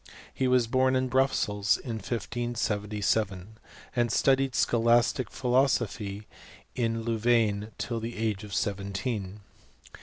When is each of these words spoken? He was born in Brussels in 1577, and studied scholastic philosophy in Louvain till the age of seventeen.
He 0.33 0.47
was 0.47 0.65
born 0.65 0.95
in 0.95 1.09
Brussels 1.09 1.77
in 1.77 1.97
1577, 1.97 3.59
and 3.95 4.11
studied 4.11 4.55
scholastic 4.55 5.29
philosophy 5.29 6.25
in 6.73 7.03
Louvain 7.03 7.67
till 7.77 7.99
the 7.99 8.17
age 8.17 8.43
of 8.43 8.51
seventeen. 8.51 9.41